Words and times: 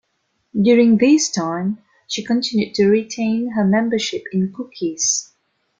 During 0.59 0.97
this 0.97 1.29
time, 1.29 1.77
she 2.07 2.23
continued 2.25 2.73
to 2.73 2.87
retain 2.87 3.51
her 3.51 3.63
membership 3.63 4.23
in 4.31 4.51
Cookies. 4.51 5.31